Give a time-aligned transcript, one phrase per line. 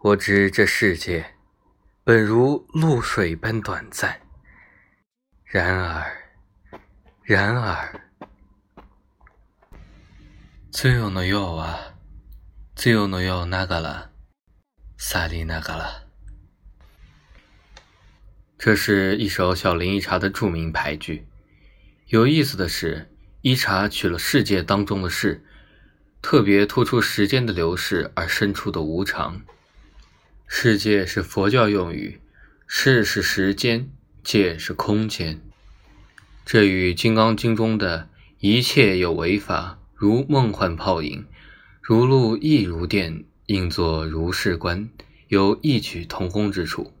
[0.00, 1.34] 我知这世界
[2.04, 4.20] 本如露水般短暂，
[5.44, 6.06] 然而，
[7.22, 8.00] 然而，
[10.70, 11.94] 最有のよ啊，
[12.76, 14.12] 最有のよ那个了，
[14.96, 16.04] 萨利那个了。
[18.58, 21.26] 这是一首小林一茶的著名牌句。
[22.06, 23.10] 有意思的是，
[23.40, 25.44] 一茶取了世界当中的事，
[26.22, 29.42] 特别突出时间的流逝而生出的无常。
[30.53, 32.19] 世界是佛教用语，
[32.67, 33.89] 世是时间，
[34.21, 35.41] 界是空间。
[36.45, 41.25] 这与《金刚经》中的一切有为法，如梦幻泡影，
[41.81, 44.89] 如露亦如电，应作如是观，
[45.29, 46.93] 有异曲同工之处。